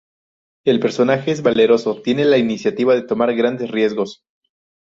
[0.65, 4.23] El personaje es valeroso; tiene la iniciativa de tomar grandes riesgos.